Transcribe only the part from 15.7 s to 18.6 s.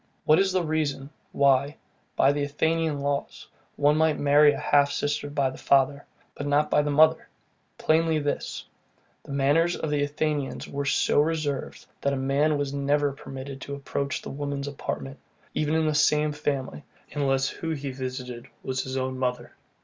in the same family, unless where he visited